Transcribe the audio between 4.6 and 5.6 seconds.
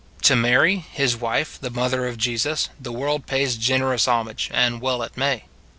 well it may.